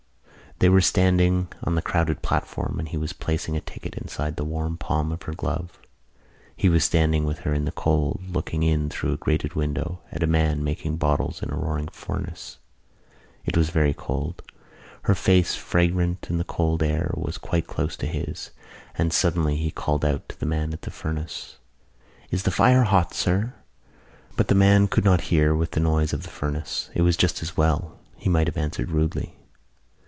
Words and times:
They 0.59 0.69
were 0.69 0.79
standing 0.81 1.47
on 1.63 1.73
the 1.73 1.81
crowded 1.81 2.21
platform 2.21 2.77
and 2.77 2.87
he 2.87 2.95
was 2.95 3.13
placing 3.13 3.57
a 3.57 3.61
ticket 3.61 3.95
inside 3.95 4.35
the 4.35 4.45
warm 4.45 4.77
palm 4.77 5.11
of 5.11 5.23
her 5.23 5.33
glove. 5.33 5.79
He 6.55 6.69
was 6.69 6.83
standing 6.83 7.25
with 7.25 7.39
her 7.39 7.53
in 7.55 7.65
the 7.65 7.71
cold, 7.71 8.21
looking 8.29 8.61
in 8.61 8.87
through 8.87 9.13
a 9.13 9.17
grated 9.17 9.55
window 9.55 10.01
at 10.11 10.21
a 10.21 10.27
man 10.27 10.63
making 10.63 10.97
bottles 10.97 11.41
in 11.41 11.49
a 11.49 11.55
roaring 11.55 11.87
furnace. 11.87 12.59
It 13.43 13.57
was 13.57 13.71
very 13.71 13.95
cold. 13.95 14.43
Her 15.05 15.15
face, 15.15 15.55
fragrant 15.55 16.27
in 16.29 16.37
the 16.37 16.43
cold 16.43 16.83
air, 16.83 17.09
was 17.15 17.39
quite 17.39 17.65
close 17.65 17.97
to 17.97 18.05
his; 18.05 18.51
and 18.93 19.11
suddenly 19.11 19.55
he 19.55 19.71
called 19.71 20.05
out 20.05 20.29
to 20.29 20.39
the 20.39 20.45
man 20.45 20.73
at 20.73 20.83
the 20.83 20.91
furnace: 20.91 21.57
"Is 22.29 22.43
the 22.43 22.51
fire 22.51 22.83
hot, 22.83 23.15
sir?" 23.15 23.55
But 24.37 24.47
the 24.47 24.53
man 24.53 24.87
could 24.87 25.05
not 25.05 25.21
hear 25.21 25.55
with 25.55 25.71
the 25.71 25.79
noise 25.79 26.13
of 26.13 26.21
the 26.21 26.29
furnace. 26.29 26.91
It 26.93 27.01
was 27.01 27.17
just 27.17 27.41
as 27.41 27.57
well. 27.57 27.97
He 28.15 28.29
might 28.29 28.45
have 28.45 28.57
answered 28.57 28.91
rudely. 28.91 29.37